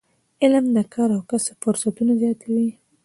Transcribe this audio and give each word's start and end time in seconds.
علم 0.41 0.65
د 0.75 0.77
کار 0.93 1.09
او 1.15 1.21
کسب 1.29 1.55
فرصتونه 1.63 2.13
زیاتوي. 2.21 2.67